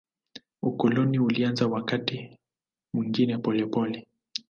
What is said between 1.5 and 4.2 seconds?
wakati mwingine polepole.